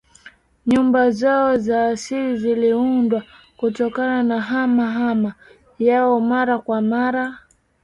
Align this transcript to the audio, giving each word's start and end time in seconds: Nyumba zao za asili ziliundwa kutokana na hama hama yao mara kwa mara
Nyumba 0.67 1.11
zao 1.11 1.57
za 1.57 1.87
asili 1.87 2.37
ziliundwa 2.37 3.23
kutokana 3.57 4.23
na 4.23 4.41
hama 4.41 4.91
hama 4.91 5.33
yao 5.79 6.19
mara 6.19 6.59
kwa 6.59 6.81
mara 6.81 7.39